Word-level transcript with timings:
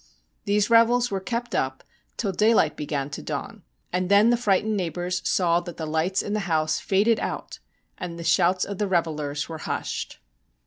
These 0.45 0.71
revels 0.71 1.11
were 1.11 1.19
kept 1.19 1.53
up 1.53 1.83
till 2.17 2.31
daylight 2.31 2.75
began 2.75 3.11
to 3.11 3.21
dawn, 3.21 3.61
and 3.93 4.09
then 4.09 4.31
the 4.31 4.35
frightened 4.35 4.75
neighbours 4.75 5.21
saw 5.29 5.59
that 5.59 5.77
the 5.77 5.85
lights 5.85 6.23
in 6.23 6.33
the 6.33 6.39
house 6.49 6.79
faded 6.79 7.19
out, 7.19 7.59
and 7.99 8.17
the 8.17 8.23
shouts 8.23 8.65
of 8.65 8.79
the 8.79 8.87
revellers 8.87 9.47
were 9.47 9.59
hushed. 9.59 10.17